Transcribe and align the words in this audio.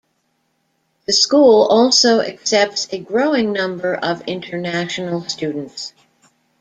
The 1.05 1.13
school 1.13 1.67
also 1.69 2.21
accepts 2.21 2.91
a 2.91 2.97
growing 2.97 3.53
number 3.53 3.93
of 3.93 4.21
international 4.23 5.21
students. 5.29 5.93